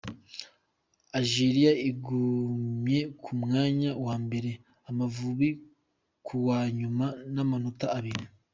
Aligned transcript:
Ageria 1.19 1.71
igumye 1.89 2.99
ku 3.21 3.31
mwanya 3.41 3.91
wa 4.05 4.15
mbere, 4.25 4.51
Amavubi 4.89 5.49
ku 6.25 6.35
wa 6.47 6.59
nyuma 6.77 7.05
n’amanota 7.33 7.85
abiri. 7.97 8.23